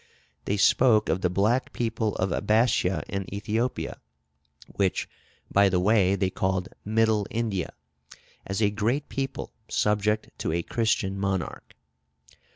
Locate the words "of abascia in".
2.15-3.31